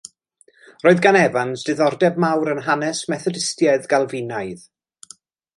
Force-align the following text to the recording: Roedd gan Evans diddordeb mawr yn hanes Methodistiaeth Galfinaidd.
Roedd 0.85 1.01
gan 1.05 1.17
Evans 1.19 1.67
diddordeb 1.67 2.17
mawr 2.25 2.53
yn 2.55 2.63
hanes 2.71 3.05
Methodistiaeth 3.15 3.89
Galfinaidd. 3.93 4.69